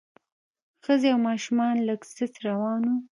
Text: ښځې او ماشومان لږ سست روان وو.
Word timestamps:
ښځې 0.83 1.07
او 1.13 1.19
ماشومان 1.29 1.75
لږ 1.87 2.01
سست 2.11 2.35
روان 2.47 2.81
وو. 2.89 2.97